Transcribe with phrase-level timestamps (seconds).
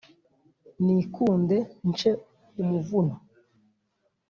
[0.83, 1.57] nikunde
[1.89, 2.09] nce
[2.61, 3.15] umuvuno